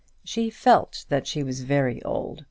[0.23, 2.39] She felt that she was very old.